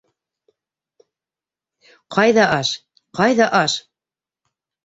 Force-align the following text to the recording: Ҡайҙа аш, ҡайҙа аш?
Ҡайҙа 2.17 2.47
аш, 2.57 2.73
ҡайҙа 3.21 3.51
аш? 3.63 3.77